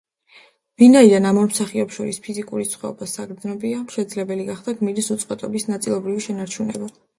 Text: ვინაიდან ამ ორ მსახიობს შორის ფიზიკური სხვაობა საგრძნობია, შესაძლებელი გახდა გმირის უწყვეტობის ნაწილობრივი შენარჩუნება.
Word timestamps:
ვინაიდან 0.83 1.27
ამ 1.31 1.39
ორ 1.41 1.45
მსახიობს 1.51 1.99
შორის 1.99 2.19
ფიზიკური 2.29 2.65
სხვაობა 2.71 3.09
საგრძნობია, 3.13 3.83
შესაძლებელი 3.97 4.49
გახდა 4.51 4.77
გმირის 4.83 5.13
უწყვეტობის 5.19 5.71
ნაწილობრივი 5.75 6.29
შენარჩუნება. 6.31 6.93